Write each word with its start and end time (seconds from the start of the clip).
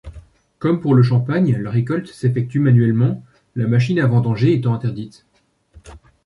Comme 0.57 0.79
pour 0.81 0.95
le 0.95 1.03
champagne, 1.03 1.55
la 1.57 1.69
récolte 1.69 2.07
s’effectue 2.07 2.57
manuellement, 2.59 3.23
la 3.55 3.67
machine 3.67 3.99
à 3.99 4.07
vendanger 4.07 4.51
étant 4.51 4.73
interdite. 4.73 5.27